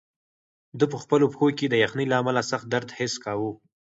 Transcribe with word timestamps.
ده 0.79 0.85
په 0.91 0.97
خپلو 1.03 1.25
پښو 1.31 1.47
کې 1.57 1.65
د 1.69 1.75
یخنۍ 1.83 2.05
له 2.09 2.15
امله 2.21 2.41
سخت 2.51 2.65
درد 2.73 2.89
حس 2.97 3.13
کاوه. 3.23 3.51